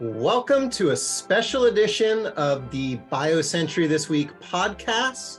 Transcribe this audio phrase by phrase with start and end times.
[0.00, 5.38] Welcome to a special edition of the BioCentury This Week podcast.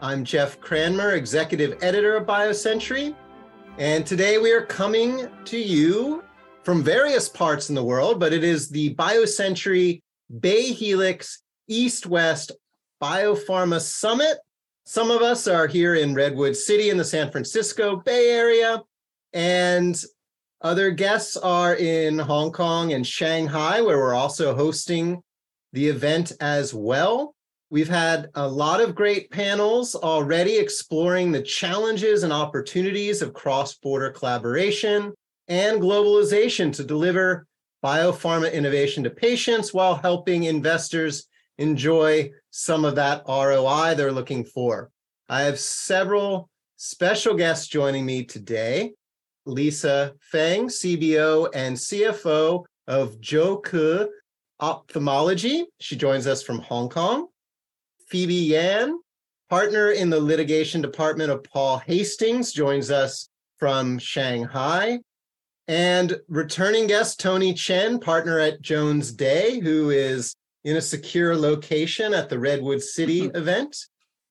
[0.00, 3.16] I'm Jeff Cranmer, executive editor of BioCentury,
[3.76, 6.22] and today we are coming to you
[6.62, 10.00] from various parts in the world, but it is the BioCentury
[10.38, 12.52] Bay Helix East West
[13.02, 14.38] Biopharma Summit.
[14.86, 18.80] Some of us are here in Redwood City in the San Francisco Bay Area,
[19.32, 20.00] and
[20.60, 25.22] other guests are in Hong Kong and Shanghai, where we're also hosting
[25.72, 27.34] the event as well.
[27.70, 33.74] We've had a lot of great panels already exploring the challenges and opportunities of cross
[33.74, 35.12] border collaboration
[35.48, 37.46] and globalization to deliver
[37.84, 41.28] biopharma innovation to patients while helping investors
[41.58, 44.90] enjoy some of that ROI they're looking for.
[45.28, 48.94] I have several special guests joining me today.
[49.48, 54.08] Lisa Fang, CBO and CFO of Zhaoke
[54.60, 55.66] Ophthalmology.
[55.80, 57.28] She joins us from Hong Kong.
[58.08, 58.98] Phoebe Yan,
[59.50, 63.28] partner in the litigation department of Paul Hastings, joins us
[63.58, 65.00] from Shanghai.
[65.66, 70.34] And returning guest Tony Chen, partner at Jones Day, who is
[70.64, 73.36] in a secure location at the Redwood City mm-hmm.
[73.36, 73.76] event.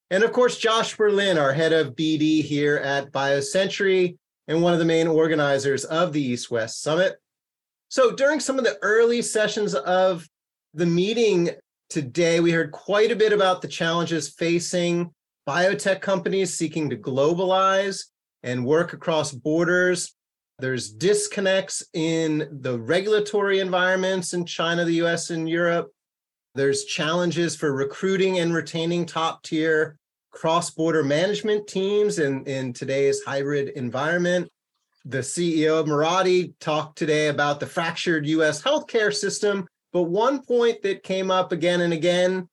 [0.10, 4.18] And of course, Josh Berlin, our head of BD here at BioCentury,
[4.48, 7.18] and one of the main organizers of the East West Summit.
[7.90, 10.28] So during some of the early sessions of
[10.74, 11.52] the meeting
[11.90, 15.14] today, we heard quite a bit about the challenges facing
[15.48, 18.06] biotech companies seeking to globalize
[18.44, 20.14] and work across borders.
[20.60, 25.92] There's disconnects in the regulatory environments in China, the US, and Europe.
[26.56, 29.98] There's challenges for recruiting and retaining top tier
[30.38, 34.48] cross-border management teams in, in today's hybrid environment.
[35.04, 40.84] The CEO of Mirati talked today about the fractured US healthcare system, but one point
[40.84, 42.48] that came up again and again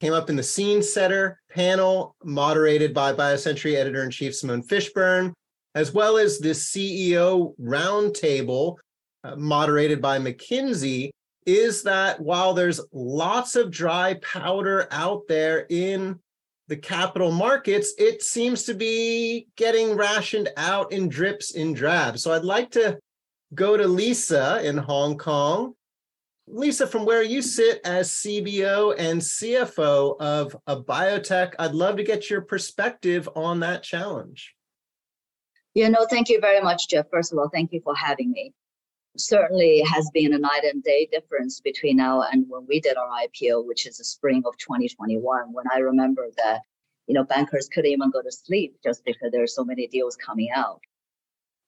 [0.00, 5.34] came up in the scene setter panel moderated by BioCentury editor-in-chief Simone Fishburn,
[5.74, 8.76] as well as the CEO roundtable
[9.24, 11.10] uh, moderated by McKinsey,
[11.44, 16.18] is that while there's lots of dry powder out there in
[16.68, 22.22] the capital markets, it seems to be getting rationed out in drips in drabs.
[22.22, 22.98] So I'd like to
[23.54, 25.74] go to Lisa in Hong Kong.
[26.48, 32.04] Lisa, from where you sit as CBO and CFO of a biotech, I'd love to
[32.04, 34.54] get your perspective on that challenge.
[35.74, 37.06] Yeah, no, thank you very much, Jeff.
[37.10, 38.54] First of all, thank you for having me
[39.20, 43.08] certainly has been a night and day difference between now and when we did our
[43.08, 46.62] IPO, which is the spring of 2021, when I remember that,
[47.06, 50.16] you know, bankers couldn't even go to sleep just because there are so many deals
[50.16, 50.80] coming out.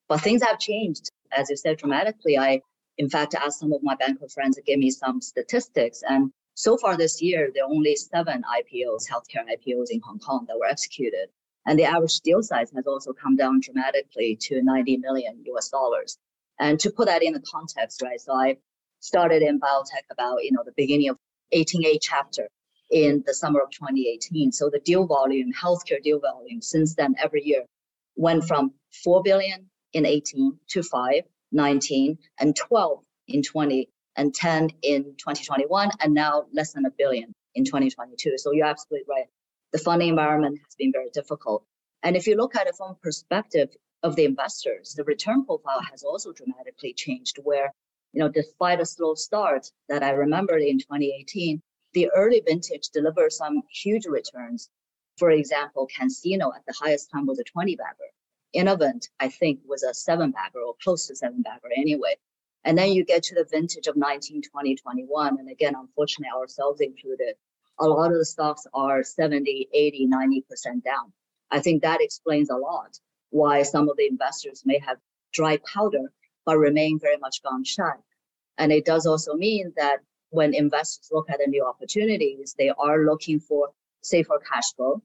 [0.08, 2.38] But things have changed, as you said, dramatically.
[2.38, 2.62] I,
[2.96, 6.02] in fact, asked some of my banker friends to give me some statistics.
[6.08, 10.46] And so far this year, there are only seven IPOs, healthcare IPOs in Hong Kong
[10.48, 11.28] that were executed.
[11.66, 16.18] And the average deal size has also come down dramatically to 90 million US dollars.
[16.58, 18.20] And to put that in the context, right?
[18.20, 18.56] So I
[19.00, 21.16] started in biotech about, you know, the beginning of
[21.54, 22.48] 18A chapter
[22.90, 24.52] in the summer of 2018.
[24.52, 27.64] So the deal volume, healthcare deal volume since then every year
[28.16, 28.72] went from
[29.04, 35.90] 4 billion in 18 to 5, 19, and 12 in 20, and 10 in 2021,
[36.00, 38.36] and now less than a billion in 2022.
[38.38, 39.26] So you're absolutely right.
[39.72, 41.64] The funding environment has been very difficult.
[42.02, 43.70] And if you look at it from perspective,
[44.02, 47.74] of the investors, the return profile has also dramatically changed where,
[48.12, 51.60] you know, despite a slow start that I remember in 2018,
[51.94, 54.70] the early vintage delivered some huge returns.
[55.16, 58.10] For example, CanSino at the highest time was a 20 bagger.
[58.52, 62.16] Innovent, I think, was a seven bagger or close to seven bagger anyway.
[62.64, 65.38] And then you get to the vintage of 19, 20, 21.
[65.38, 67.34] And again, unfortunately, ourselves included,
[67.80, 71.12] a lot of the stocks are 70, 80, 90% down.
[71.50, 72.98] I think that explains a lot
[73.30, 74.98] why some of the investors may have
[75.32, 76.12] dry powder
[76.44, 77.92] but remain very much gun shy.
[78.56, 79.98] And it does also mean that
[80.30, 83.68] when investors look at the new opportunities, they are looking for
[84.02, 85.02] safer cash flow.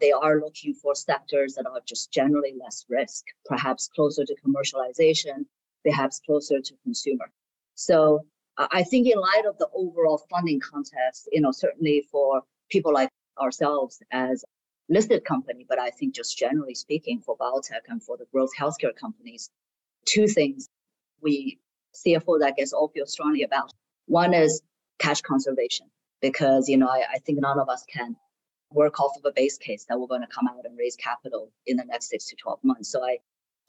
[0.00, 5.46] They are looking for sectors that are just generally less risk, perhaps closer to commercialization,
[5.84, 7.30] perhaps closer to consumer.
[7.74, 8.26] So
[8.58, 13.10] I think in light of the overall funding context, you know, certainly for people like
[13.38, 14.44] ourselves as
[14.88, 18.94] listed company, but I think just generally speaking for biotech and for the growth healthcare
[18.94, 19.50] companies,
[20.06, 20.68] two things
[21.20, 21.58] we
[21.94, 23.72] CFO that gets all feel strongly about.
[24.06, 24.62] One is
[24.98, 25.86] cash conservation,
[26.20, 28.16] because you know I, I think none of us can
[28.72, 31.50] work off of a base case that we're going to come out and raise capital
[31.66, 32.90] in the next six to 12 months.
[32.90, 33.18] So I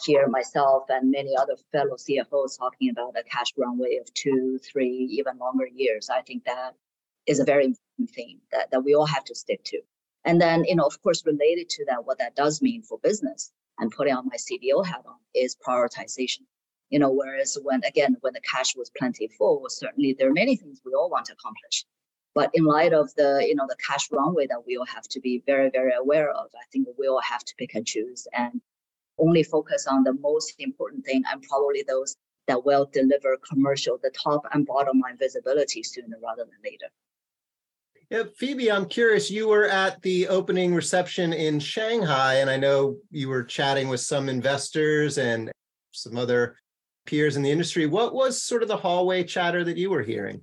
[0.03, 5.07] hear myself and many other fellow CFOs talking about a cash runway of two, three,
[5.11, 6.09] even longer years.
[6.09, 6.73] I think that
[7.25, 9.81] is a very important thing that, that we all have to stick to.
[10.27, 13.49] And then, you know, of course, related to that, what that does mean for business
[13.79, 16.41] and putting on my CBO hat on is prioritization.
[16.89, 20.81] You know, whereas when again, when the cash was plentiful, certainly there are many things
[20.85, 21.85] we all want to accomplish.
[22.35, 25.21] But in light of the, you know, the cash runway that we all have to
[25.21, 28.59] be very, very aware of, I think we all have to pick and choose and
[29.17, 34.11] only focus on the most important thing and probably those that will deliver commercial, the
[34.11, 36.87] top and bottom line visibility sooner rather than later.
[38.09, 39.29] Yeah, Phoebe, I'm curious.
[39.29, 43.99] You were at the opening reception in Shanghai, and I know you were chatting with
[43.99, 45.51] some investors and
[45.91, 46.55] some other
[47.05, 47.85] peers in the industry.
[47.85, 50.41] What was sort of the hallway chatter that you were hearing?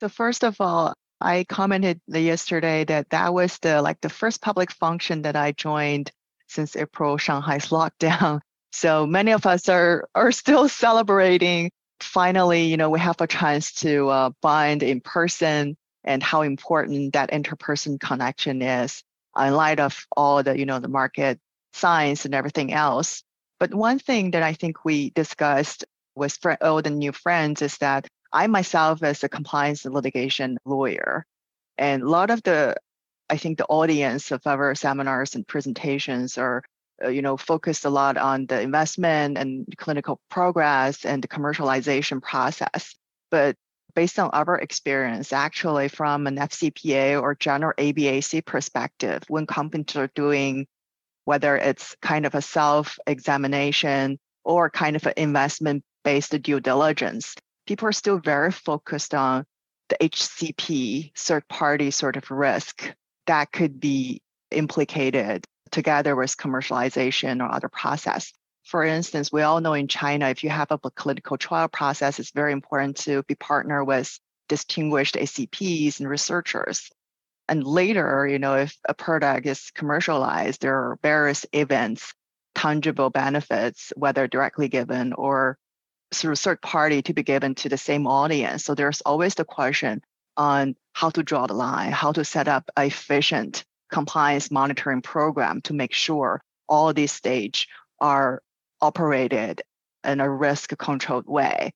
[0.00, 4.70] So first of all, I commented yesterday that that was the like the first public
[4.70, 6.12] function that I joined
[6.46, 8.40] since April Shanghai's lockdown.
[8.70, 11.72] So many of us are are still celebrating.
[11.98, 15.76] Finally, you know, we have a chance to uh, bind in person
[16.08, 19.04] and how important that interperson connection is
[19.38, 21.38] in light of all the, you know, the market
[21.74, 23.22] science and everything else.
[23.60, 25.84] But one thing that I think we discussed
[26.16, 30.58] with fr- all the new friends is that I myself, as a compliance and litigation
[30.64, 31.26] lawyer,
[31.76, 32.76] and a lot of the,
[33.28, 36.62] I think the audience of our seminars and presentations are,
[37.04, 42.22] uh, you know, focused a lot on the investment and clinical progress and the commercialization
[42.22, 42.94] process.
[43.30, 43.56] But
[43.98, 50.08] based on our experience, actually from an FCPA or general ABAC perspective, when companies are
[50.14, 50.68] doing
[51.24, 57.34] whether it's kind of a self-examination or kind of an investment-based due diligence,
[57.66, 59.44] people are still very focused on
[59.88, 62.94] the HCP third-party sort of risk
[63.26, 64.22] that could be
[64.52, 68.32] implicated together with commercialization or other process.
[68.68, 72.32] For instance, we all know in China, if you have a clinical trial process, it's
[72.32, 76.90] very important to be partner with distinguished HCPs and researchers.
[77.48, 82.12] And later, you know, if a product is commercialized, there are various events,
[82.54, 85.56] tangible benefits, whether directly given or
[86.12, 88.66] through third party to be given to the same audience.
[88.66, 90.02] So there's always the question
[90.36, 95.62] on how to draw the line, how to set up a efficient compliance monitoring program
[95.62, 97.66] to make sure all these stage
[97.98, 98.42] are
[98.80, 99.62] operated
[100.04, 101.72] in a risk controlled way.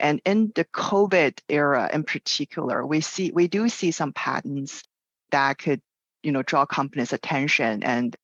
[0.00, 4.82] And in the COVID era in particular, we see we do see some patterns
[5.30, 5.80] that could,
[6.22, 8.14] you know, draw companies' attention and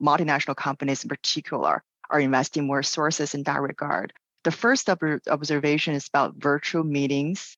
[0.00, 4.12] multinational companies in particular are investing more resources in that regard.
[4.44, 7.56] The first observation is about virtual meetings,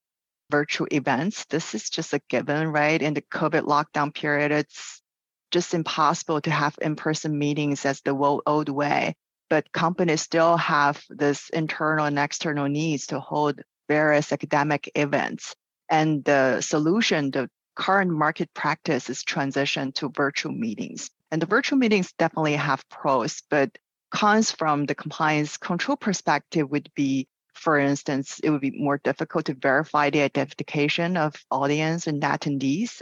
[0.50, 1.44] virtual events.
[1.50, 3.00] This is just a given, right?
[3.00, 5.02] In the COVID lockdown period, it's
[5.50, 9.14] just impossible to have in-person meetings as the old way
[9.48, 15.54] but companies still have this internal and external needs to hold various academic events.
[15.90, 21.10] And the solution, the current market practice is transition to virtual meetings.
[21.30, 23.70] And the virtual meetings definitely have pros, but
[24.10, 29.46] cons from the compliance control perspective would be, for instance, it would be more difficult
[29.46, 33.00] to verify the identification of audience and attendees.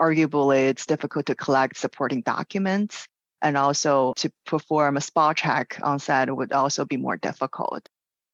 [0.00, 3.08] Arguably, it's difficult to collect supporting documents
[3.42, 7.88] and also to perform a spot check on site would also be more difficult.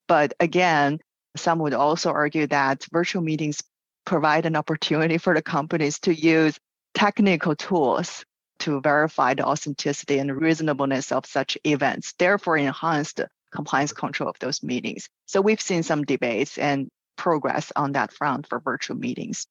[0.08, 1.00] But again,
[1.36, 3.62] some would also argue that virtual meetings
[4.04, 6.58] provide an opportunity for the companies to use
[6.94, 8.24] technical tools
[8.60, 14.38] to verify the authenticity and reasonableness of such events, therefore enhance the compliance control of
[14.38, 15.08] those meetings.
[15.26, 19.46] So we've seen some debates and progress on that front for virtual meetings.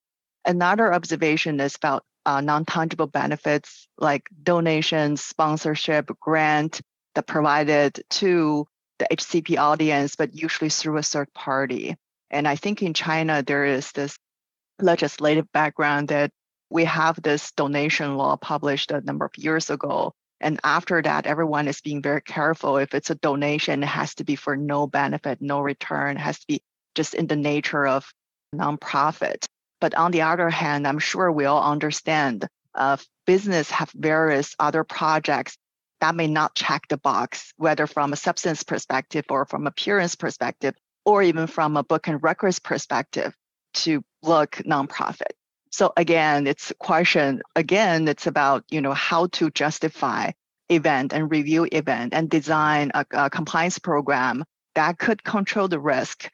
[0.45, 6.81] Another observation is about uh, non-tangible benefits like donations, sponsorship, grant
[7.15, 8.67] that provided to
[8.99, 11.95] the HCP audience, but usually through a third party.
[12.29, 14.17] And I think in China, there is this
[14.79, 16.31] legislative background that
[16.69, 20.13] we have this donation law published a number of years ago.
[20.41, 22.77] And after that, everyone is being very careful.
[22.77, 26.39] If it's a donation, it has to be for no benefit, no return, it has
[26.39, 26.61] to be
[26.95, 28.11] just in the nature of
[28.53, 29.45] nonprofit.
[29.83, 32.95] But on the other hand, I'm sure we all understand uh,
[33.27, 35.57] business have various other projects
[35.99, 40.73] that may not check the box, whether from a substance perspective or from appearance perspective,
[41.03, 43.35] or even from a book and records perspective
[43.73, 45.33] to look nonprofit.
[45.69, 50.31] So again, it's a question, again, it's about, you know, how to justify
[50.69, 56.29] event and review event and design a, a compliance program that could control the risk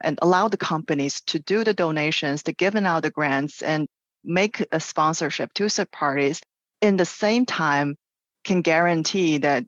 [0.00, 3.88] and allow the companies to do the donations, to giving out the grants and
[4.24, 6.40] make a sponsorship to third parties
[6.80, 7.96] in the same time
[8.44, 9.64] can guarantee that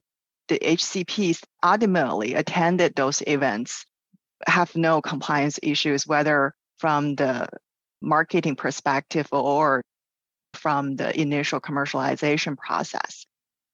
[0.49, 3.87] the HCPs ultimately attended those events
[4.47, 7.49] have no compliance issues, whether from the
[8.01, 9.83] marketing perspective or
[10.55, 13.27] from the initial commercialization process.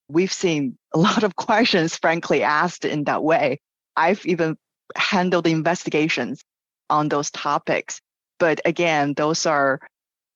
[0.08, 3.60] We've seen a lot of questions, frankly, asked in that way.
[3.96, 4.56] I've even
[4.94, 6.44] handled investigations
[6.88, 8.00] on those topics.
[8.38, 9.80] But again, those are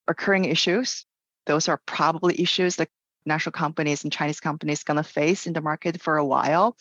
[0.08, 1.06] occurring issues.
[1.46, 2.88] Those are probably issues that
[3.26, 6.76] national companies and Chinese companies going to face in the market for a while.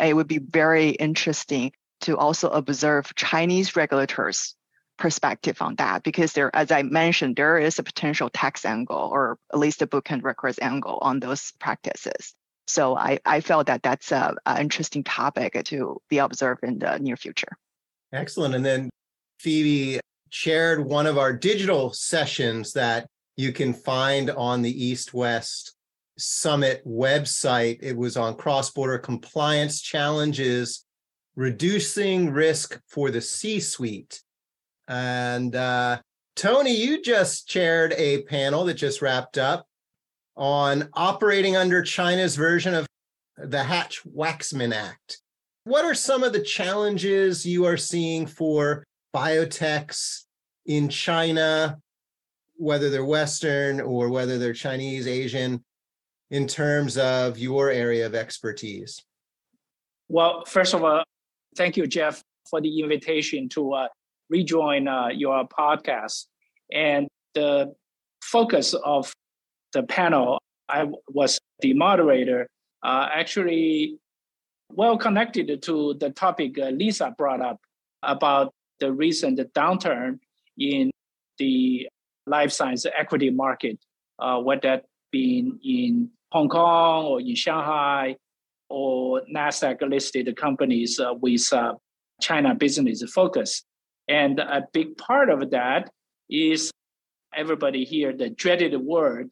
[0.00, 4.56] It would be very interesting to also observe Chinese regulators
[4.96, 9.38] perspective on that because there, as I mentioned, there is a potential tax angle or
[9.52, 12.34] at least a book and records angle on those practices.
[12.66, 17.16] So I, I felt that that's an interesting topic to be observed in the near
[17.16, 17.58] future.
[18.12, 18.54] Excellent.
[18.54, 18.90] And then
[19.38, 23.06] Phoebe chaired one of our digital sessions that
[23.36, 25.76] you can find on the East West
[26.16, 27.78] Summit website.
[27.82, 30.84] It was on cross border compliance challenges,
[31.36, 34.22] reducing risk for the C suite.
[34.86, 36.00] And uh,
[36.36, 39.66] Tony, you just chaired a panel that just wrapped up
[40.36, 42.86] on operating under China's version of
[43.36, 45.20] the Hatch Waxman Act.
[45.64, 50.24] What are some of the challenges you are seeing for biotechs
[50.66, 51.78] in China,
[52.56, 55.64] whether they're Western or whether they're Chinese, Asian,
[56.30, 59.02] in terms of your area of expertise?
[60.08, 61.02] Well, first of all,
[61.56, 63.88] thank you, Jeff, for the invitation to uh,
[64.28, 66.26] rejoin uh, your podcast.
[66.72, 67.74] And the
[68.22, 69.12] focus of
[69.74, 72.48] the panel, I was the moderator,
[72.82, 73.98] uh, actually
[74.72, 77.60] well connected to the topic uh, Lisa brought up
[78.02, 80.18] about the recent downturn
[80.58, 80.90] in
[81.38, 81.88] the
[82.26, 83.78] life science equity market,
[84.18, 88.16] uh, whether that being in Hong Kong or in Shanghai
[88.70, 91.74] or NASDAQ listed companies uh, with uh,
[92.20, 93.62] China business focus.
[94.08, 95.90] And a big part of that
[96.28, 96.70] is
[97.34, 99.30] everybody here, the dreaded word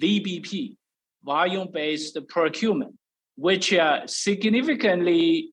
[0.00, 0.76] VBP,
[1.24, 2.94] volume based procurement,
[3.36, 5.52] which uh, significantly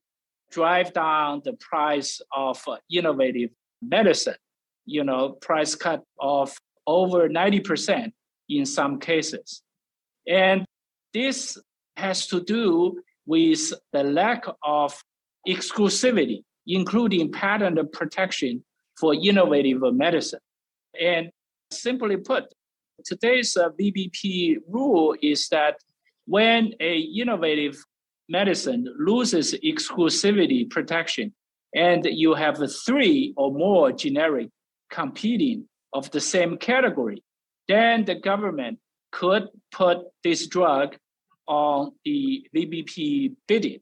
[0.50, 4.36] drive down the price of uh, innovative medicine.
[4.84, 6.54] You know, price cut of
[6.86, 8.12] over 90%
[8.48, 9.62] in some cases.
[10.26, 10.64] And
[11.14, 11.56] this
[11.96, 15.00] has to do with the lack of
[15.48, 18.64] exclusivity including patent protection
[18.98, 20.40] for innovative medicine.
[21.00, 21.30] And
[21.70, 22.44] simply put,
[23.04, 25.76] today's uh, VBP rule is that
[26.26, 27.76] when a innovative
[28.28, 31.32] medicine loses exclusivity protection
[31.74, 34.48] and you have three or more generic
[34.90, 37.22] competing of the same category,
[37.68, 38.78] then the government
[39.10, 40.96] could put this drug
[41.46, 43.80] on the VBP bidding,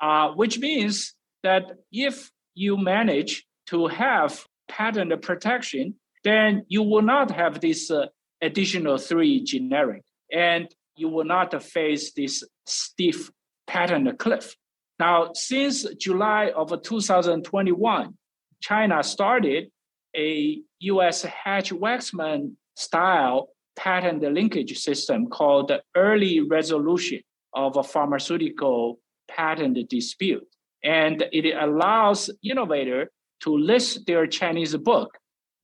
[0.00, 7.30] uh, which means that if you manage to have patent protection, then you will not
[7.30, 8.06] have this uh,
[8.44, 13.30] additional three generic, and you will not face this stiff
[13.66, 14.54] patent cliff.
[14.98, 18.14] Now, since July of 2021,
[18.60, 19.70] China started
[20.16, 27.20] a US Hatch-Waxman style patent linkage system called the early resolution
[27.52, 30.46] of a pharmaceutical patent dispute
[30.84, 33.10] and it allows innovator
[33.40, 35.16] to list their Chinese book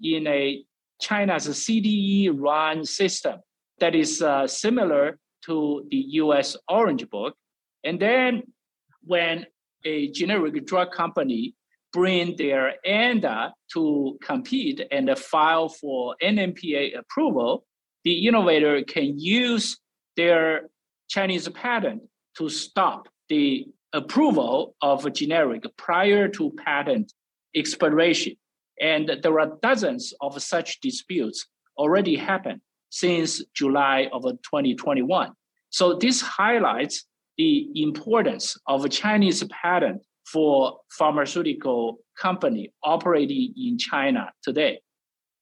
[0.02, 0.64] in a
[1.00, 3.40] China's CDE run system
[3.78, 7.34] that is uh, similar to the US Orange Book.
[7.84, 8.42] And then
[9.02, 9.46] when
[9.84, 11.54] a generic drug company
[11.92, 17.64] bring their ANDA to compete and file for NMPA approval,
[18.04, 19.78] the innovator can use
[20.16, 20.68] their
[21.08, 22.02] Chinese patent
[22.36, 27.12] to stop the approval of a generic prior to patent
[27.54, 28.36] expiration.
[28.80, 31.46] And there are dozens of such disputes
[31.76, 32.60] already happened
[32.90, 35.32] since July of 2021.
[35.70, 37.06] So this highlights
[37.36, 44.80] the importance of a Chinese patent for pharmaceutical company operating in China today.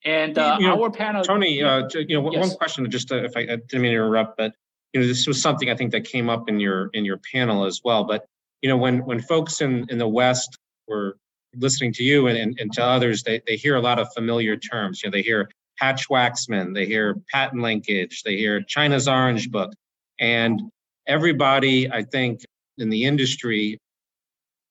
[0.04, 2.48] And uh, you know, our panel, Tony, uh, you know, yes.
[2.48, 4.52] one question, just to, if I, I didn't mean to interrupt, but
[4.92, 7.64] you know, this was something I think that came up in your in your panel
[7.64, 8.04] as well.
[8.04, 8.26] But
[8.62, 11.16] you know, when when folks in in the West were
[11.56, 14.56] listening to you and, and, and to others, they, they hear a lot of familiar
[14.56, 15.02] terms.
[15.02, 19.72] You know, they hear Hatch Waxman, they hear patent linkage, they hear China's Orange Book.
[20.18, 20.60] And
[21.06, 22.40] everybody, I think,
[22.78, 23.78] in the industry,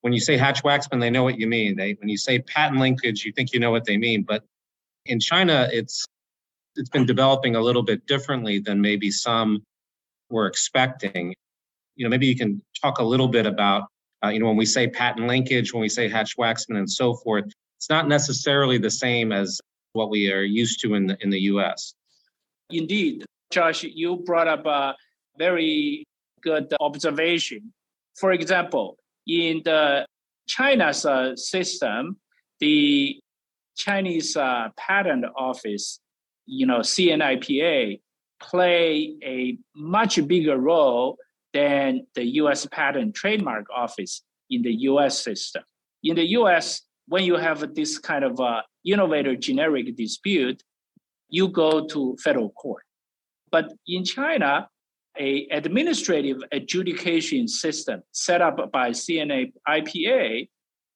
[0.01, 1.75] when you say Hatch Waxman, they know what you mean.
[1.75, 4.23] They when you say patent linkage, you think you know what they mean.
[4.23, 4.43] But
[5.05, 6.05] in China, it's
[6.75, 9.63] it's been developing a little bit differently than maybe some
[10.29, 11.33] were expecting
[11.97, 13.89] you know, maybe you can talk a little bit about,
[14.23, 17.45] uh, you know, when we say patent linkage, when we say Hatch-Waxman and so forth,
[17.77, 19.61] it's not necessarily the same as
[19.93, 21.93] what we are used to in the in the U.S.
[22.69, 24.95] Indeed, Josh, you brought up a
[25.37, 26.05] very
[26.41, 27.73] good observation.
[28.15, 28.97] For example,
[29.27, 30.05] in the
[30.47, 32.17] China's uh, system,
[32.59, 33.19] the
[33.77, 35.99] Chinese uh, patent office,
[36.45, 37.99] you know, CNIPA,
[38.39, 41.17] play a much bigger role
[41.57, 42.67] than the U.S.
[42.67, 44.21] Patent Trademark Office
[44.51, 45.23] in the U.S.
[45.23, 45.63] system.
[46.03, 50.61] In the U.S., when you have this kind of uh, innovator generic dispute,
[51.29, 52.83] you go to federal court.
[53.51, 54.67] But in China,
[55.17, 60.49] a administrative adjudication system set up by CNA IPA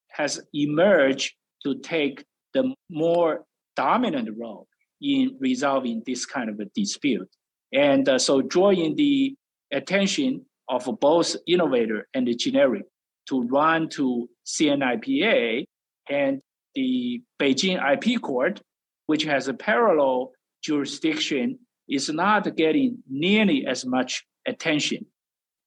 [0.09, 4.67] has emerged to take the more dominant role
[5.01, 7.29] in resolving this kind of a dispute.
[7.73, 9.35] And uh, so drawing the
[9.71, 12.83] attention of both innovator and the generic
[13.27, 15.65] to run to CNIPA
[16.09, 16.41] and
[16.75, 18.61] the Beijing IP court,
[19.07, 20.31] which has a parallel
[20.63, 25.05] jurisdiction, is not getting nearly as much attention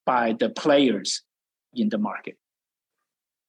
[0.06, 1.22] by the players
[1.74, 2.36] in the market.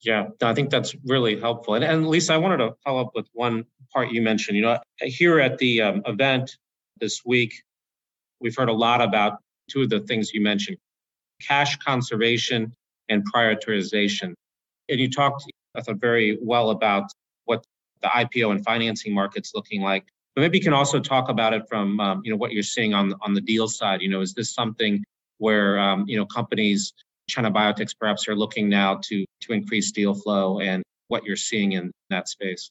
[0.01, 1.75] Yeah, I think that's really helpful.
[1.75, 4.57] And, and Lisa, I wanted to follow up with one part you mentioned.
[4.57, 6.57] You know, here at the um, event
[6.99, 7.53] this week,
[8.39, 10.77] we've heard a lot about two of the things you mentioned
[11.41, 12.73] cash conservation
[13.09, 14.33] and prioritization.
[14.89, 17.11] And you talked, I thought, very well about
[17.45, 17.63] what
[18.01, 20.05] the IPO and financing market's looking like.
[20.35, 22.93] But maybe you can also talk about it from um, you know what you're seeing
[22.93, 24.01] on on the deal side.
[24.01, 25.03] You know, is this something
[25.37, 26.93] where um, you know companies,
[27.29, 31.71] China biotechs perhaps are looking now to to increase deal flow and what you're seeing
[31.71, 32.69] in that space?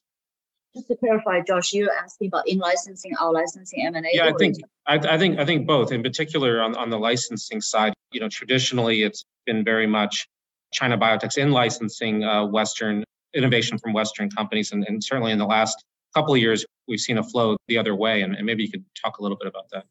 [0.75, 4.09] Just to clarify, Josh, you're asking about in licensing, out licensing, M and A.
[4.13, 5.91] Yeah, I think I, I, think I think both.
[5.91, 10.27] In particular, on on the licensing side, you know, traditionally it's been very much
[10.71, 13.03] China biotechs in licensing uh, Western
[13.35, 15.83] innovation from Western companies, and, and certainly in the last
[16.15, 18.21] couple of years, we've seen a flow the other way.
[18.21, 19.83] And, and maybe you could talk a little bit about that.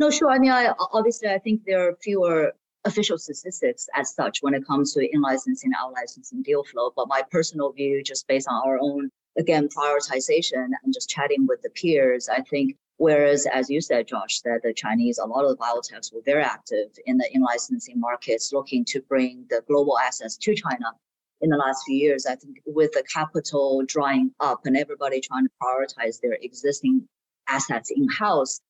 [0.00, 0.30] No, sure.
[0.30, 2.52] I mean, I, obviously, I think there are fewer
[2.86, 6.92] official statistics as such when it comes to in licensing, out licensing deal flow.
[6.96, 11.60] But my personal view, just based on our own again, prioritization and just chatting with
[11.62, 15.50] the peers, I think Whereas, as you said, Josh, that the Chinese, a lot of
[15.50, 20.36] the biotechs were very active in the in-licensing markets, looking to bring the global assets
[20.38, 20.92] to China.
[21.40, 25.44] In the last few years, I think with the capital drying up and everybody trying
[25.44, 27.06] to prioritize their existing
[27.48, 28.60] assets in-house,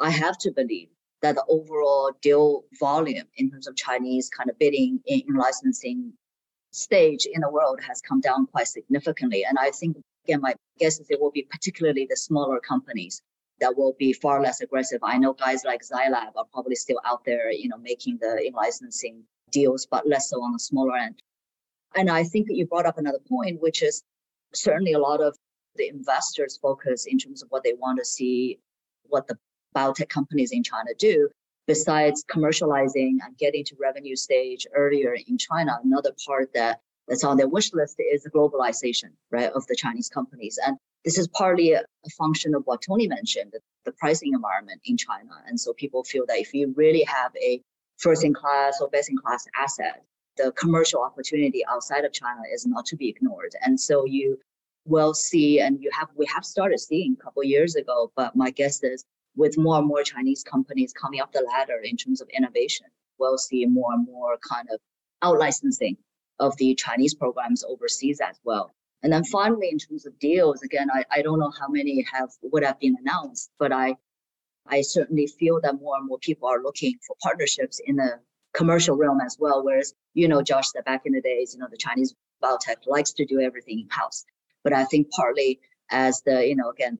[0.00, 0.88] I have to believe
[1.22, 6.12] that the overall deal volume in terms of Chinese kind of bidding in, in licensing
[6.72, 9.44] stage in the world has come down quite significantly.
[9.48, 13.22] And I think, again, my guess is it will be particularly the smaller companies
[13.62, 14.98] that will be far less aggressive.
[15.04, 18.44] I know guys like Zai Lab are probably still out there, you know, making the
[18.44, 19.22] in licensing
[19.52, 21.22] deals, but less so on the smaller end.
[21.94, 24.02] And I think you brought up another point, which is
[24.52, 25.36] certainly a lot of
[25.76, 28.58] the investors focus in terms of what they want to see,
[29.04, 29.38] what the
[29.76, 31.28] biotech companies in China do
[31.68, 36.80] besides commercializing and getting to revenue stage earlier in China, another part that
[37.12, 40.58] that's on their wish list is the globalization, right, of the Chinese companies.
[40.66, 41.82] And this is partly a,
[42.16, 45.30] function of what Tony mentioned, the, the pricing environment in China.
[45.46, 47.60] And so people feel that if you really have a
[47.98, 50.04] first in class or best in class asset,
[50.38, 53.54] the commercial opportunity outside of China is not to be ignored.
[53.60, 54.38] And so you
[54.86, 58.50] will see, and you have we have started seeing a couple years ago, but my
[58.50, 59.04] guess is
[59.36, 62.86] with more and more Chinese companies coming up the ladder in terms of innovation,
[63.18, 64.80] we'll see more and more kind of
[65.20, 65.98] out licensing
[66.42, 68.74] of the Chinese programs overseas as well.
[69.02, 72.30] And then finally, in terms of deals, again, I, I don't know how many have
[72.42, 73.96] would have been announced, but I
[74.66, 78.20] I certainly feel that more and more people are looking for partnerships in the
[78.54, 79.64] commercial realm as well.
[79.64, 83.12] Whereas, you know, Josh, that back in the days, you know, the Chinese biotech likes
[83.12, 84.24] to do everything in house.
[84.64, 86.98] But I think partly as the, you know, again,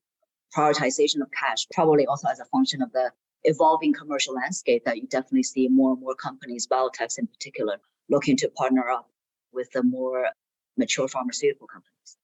[0.56, 3.10] prioritization of cash, probably also as a function of the
[3.44, 7.76] evolving commercial landscape that you definitely see more and more companies, biotechs in particular,
[8.08, 9.08] looking to partner up
[9.52, 10.28] with the more
[10.76, 12.16] mature pharmaceutical companies.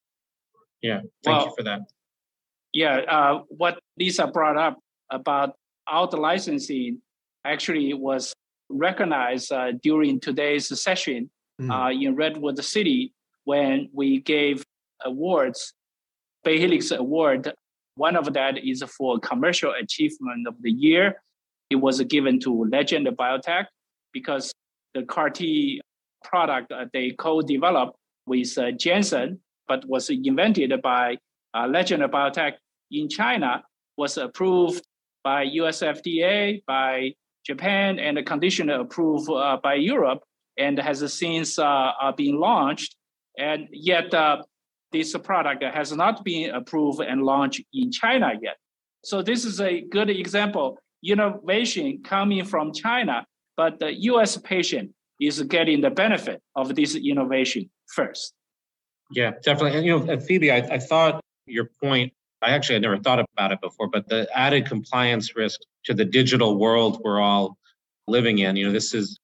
[0.83, 1.81] Yeah, thank well, you for that.
[2.73, 4.79] Yeah, uh, what Lisa brought up
[5.11, 5.55] about
[5.89, 7.01] out licensing
[7.45, 8.35] actually was
[8.69, 11.71] recognized uh, during today's session mm.
[11.71, 13.15] uh, in Redwood City
[13.45, 14.63] when we gave
[15.05, 15.73] awards,
[16.45, 17.53] Bay Helix Award
[17.99, 21.21] one of that is for commercial achievement of the year.
[21.69, 23.67] It was given to Legend Biotech
[24.13, 24.53] because
[24.95, 25.81] the CAR T
[26.25, 31.17] product they co-developed with uh, Janssen, but was invented by
[31.55, 32.55] uh, Legend Biotech
[32.91, 33.63] in China,
[33.97, 34.87] was approved
[35.25, 37.13] by US FDA, by
[37.45, 40.23] Japan and conditional approved uh, by Europe
[40.59, 41.57] and has since
[42.17, 42.97] been launched.
[43.39, 44.13] And yet,
[44.93, 48.57] this product has not been approved and launched in China yet.
[49.05, 50.79] So this is a good example.
[51.05, 53.25] Innovation coming from China,
[53.57, 54.37] but the U.S.
[54.39, 58.35] patient is getting the benefit of this innovation first.
[59.11, 59.79] Yeah, definitely.
[59.79, 62.13] And you know, Phoebe, I, I thought your point.
[62.41, 66.05] I actually had never thought about it before, but the added compliance risk to the
[66.05, 67.59] digital world we're all
[68.07, 68.55] living in.
[68.55, 69.19] You know, this is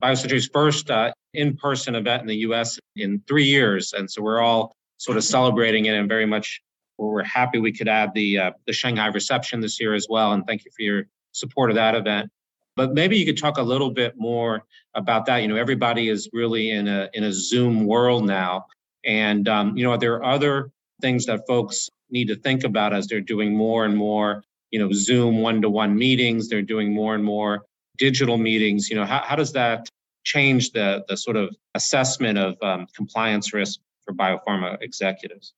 [0.00, 2.78] BioCentury's first uh, in-person event in the U.S.
[2.94, 6.60] in three years, and so we're all sort of celebrating it and very much
[6.98, 10.32] we're happy we could add the uh, the Shanghai reception this year as well.
[10.32, 12.30] And thank you for your support of that event.
[12.76, 15.38] But maybe you could talk a little bit more about that.
[15.38, 18.66] You know, everybody is really in a in a Zoom world now,
[19.04, 23.06] and um, you know, there are other things that folks need to think about as
[23.06, 24.44] they're doing more and more.
[24.70, 26.48] You know, Zoom one-to-one meetings.
[26.48, 27.64] They're doing more and more
[27.96, 28.90] digital meetings.
[28.90, 29.88] You know, how, how does that
[30.24, 35.52] change the the sort of assessment of um, compliance risk for biopharma executives.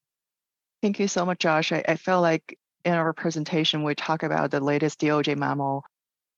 [0.82, 1.72] Thank you so much, Josh.
[1.72, 5.82] I, I feel like in our presentation, we talk about the latest DOJ memo.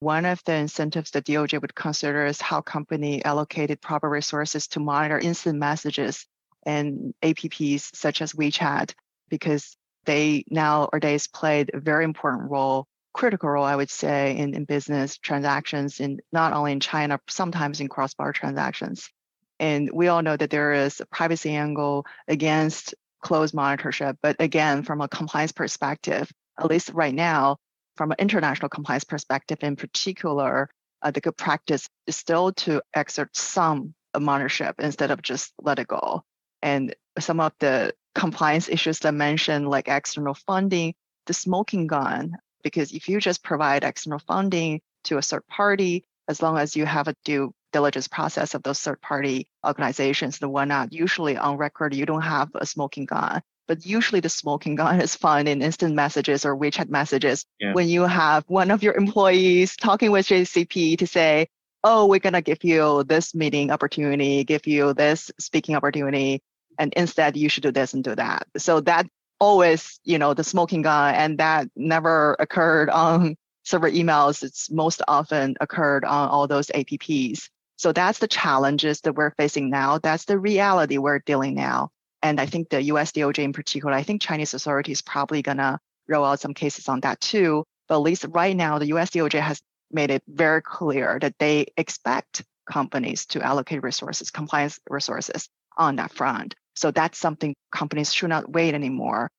[0.01, 4.81] One of the incentives the DOJ would consider is how company allocated proper resources to
[4.81, 6.27] monitor instant messages
[6.65, 8.95] and apps such as WeChat,
[9.29, 14.39] because they now or nowadays played a very important role, critical role, I would say,
[14.39, 19.11] in, in business transactions, in not only in China, sometimes in cross-border transactions.
[19.59, 24.17] And we all know that there is a privacy angle against closed monitorship.
[24.23, 27.59] But again, from a compliance perspective, at least right now,
[28.01, 30.71] from an international compliance perspective in particular,
[31.03, 35.87] uh, the good practice is still to exert some monitorship instead of just let it
[35.87, 36.23] go.
[36.63, 40.95] And some of the compliance issues that I mentioned, like external funding,
[41.27, 46.41] the smoking gun, because if you just provide external funding to a third party, as
[46.41, 50.95] long as you have a due diligence process of those third party organizations and whatnot,
[50.95, 53.43] usually on record, you don't have a smoking gun.
[53.71, 57.73] But usually the smoking gun is found in instant messages or WeChat messages yeah.
[57.73, 61.47] when you have one of your employees talking with HCP to say,
[61.85, 66.43] oh, we're going to give you this meeting opportunity, give you this speaking opportunity,
[66.81, 68.49] and instead you should do this and do that.
[68.57, 69.07] So that
[69.39, 74.43] always, you know, the smoking gun, and that never occurred on server emails.
[74.43, 77.49] It's most often occurred on all those APPs.
[77.77, 79.99] So that's the challenges that we're facing now.
[79.99, 81.93] That's the reality we're dealing now.
[82.23, 85.79] And I think the US DOJ in particular, I think Chinese authorities probably gonna
[86.09, 87.65] roll out some cases on that too.
[87.89, 91.67] But at least right now, the US DOJ has made it very clear that they
[91.77, 96.55] expect companies to allocate resources, compliance resources on that front.
[96.77, 99.31] So that's something companies should not wait anymore.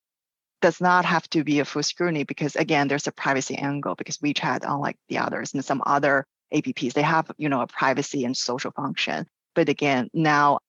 [0.62, 4.18] Does not have to be a full scrutiny because again, there's a privacy angle because
[4.18, 8.36] WeChat, unlike the others and some other apps they have you know a privacy and
[8.36, 10.60] social function but again now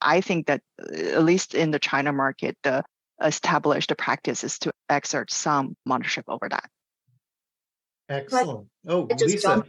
[0.00, 2.82] i think that uh, at least in the china market the
[3.22, 6.68] established practice is to exert some monitorship over that.
[8.08, 8.66] Excellent.
[8.88, 9.62] Oh lisa.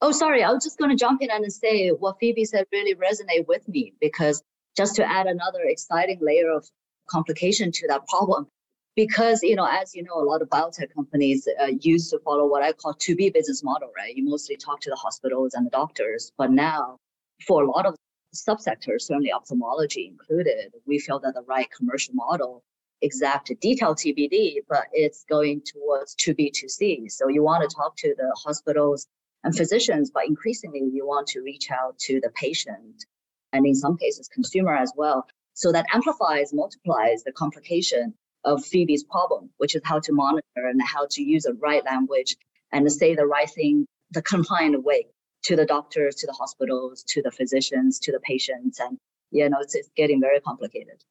[0.00, 2.94] oh sorry i was just going to jump in and say what phoebe said really
[2.94, 4.42] resonate with me because
[4.76, 6.64] just to add another exciting layer of
[7.08, 8.46] complication to that problem
[8.94, 12.46] because you know as you know a lot of biotech companies uh, used to follow
[12.46, 14.14] what i call to be business model right?
[14.14, 16.98] You mostly talk to the hospitals and the doctors but now
[17.46, 17.96] for a lot of
[18.34, 22.62] subsectors certainly ophthalmology included we feel that the right commercial model
[23.02, 27.08] exact detail tbd but it's going towards to b to c.
[27.08, 29.06] So you want to talk to the hospitals
[29.42, 33.04] and physicians but increasingly you want to reach out to the patient
[33.52, 38.14] and in some cases consumer as well so that amplifies multiplies the complication
[38.44, 42.36] of Phoebe's problem, which is how to monitor and how to use the right language
[42.72, 45.06] and say the right thing the compliant way
[45.44, 48.78] to the doctors, to the hospitals, to the physicians, to the patients.
[48.78, 48.98] And,
[49.30, 51.02] you know, it's, it's getting very complicated.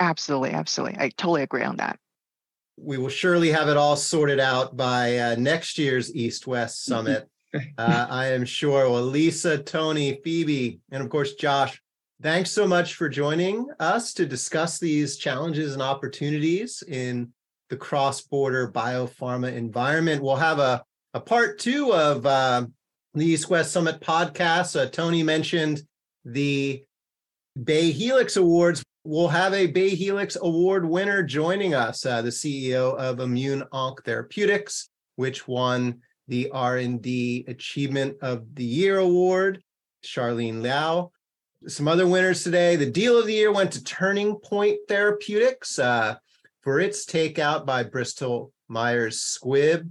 [0.00, 0.50] Absolutely.
[0.50, 0.98] Absolutely.
[0.98, 1.98] I totally agree on that.
[2.76, 7.28] We will surely have it all sorted out by uh, next year's East West Summit.
[7.54, 8.88] uh, I am sure.
[8.88, 11.80] Well, Lisa, Tony, Phoebe, and of course, Josh,
[12.22, 17.32] Thanks so much for joining us to discuss these challenges and opportunities in
[17.70, 20.22] the cross-border biopharma environment.
[20.22, 22.66] We'll have a, a part two of uh,
[23.14, 24.80] the East West Summit podcast.
[24.80, 25.82] Uh, Tony mentioned
[26.24, 26.84] the
[27.62, 28.82] Bay Helix Awards.
[29.04, 34.04] We'll have a Bay Helix Award winner joining us, uh, the CEO of Immune Onc
[34.04, 39.62] Therapeutics, which won the R&D Achievement of the Year Award,
[40.04, 41.10] Charlene Liao
[41.66, 42.76] some other winners today.
[42.76, 46.16] The deal of the year went to Turning Point Therapeutics uh,
[46.62, 49.90] for its takeout by Bristol Myers Squibb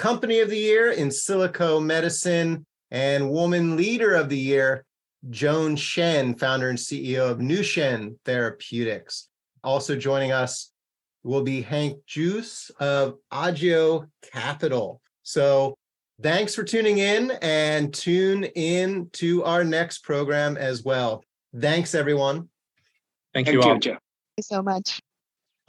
[0.00, 4.86] Company of the Year Insilico Medicine, and Woman Leader of the Year,
[5.28, 9.28] Joan Shen, founder and CEO of NeuShen Therapeutics.
[9.62, 10.72] Also joining us
[11.22, 15.02] will be Hank Juice of Agio Capital.
[15.22, 15.76] So
[16.22, 21.22] thanks for tuning in and tune in to our next program as well.
[21.54, 22.48] Thanks, everyone.
[23.34, 23.78] Thank, Thank you all.
[23.78, 23.98] Jeff.
[23.98, 24.00] Thank
[24.38, 24.98] you so much.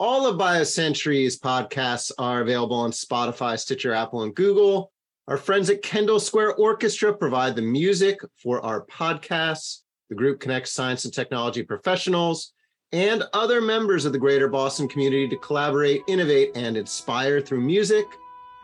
[0.04, 4.90] All of BioCentury's podcasts are available on Spotify, Stitcher, Apple, and Google.
[5.28, 9.82] Our friends at Kendall Square Orchestra provide the music for our podcasts.
[10.08, 12.52] The group connects science and technology professionals
[12.90, 18.06] and other members of the greater Boston community to collaborate, innovate, and inspire through music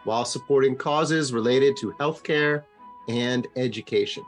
[0.03, 2.65] while supporting causes related to healthcare
[3.07, 4.25] and education.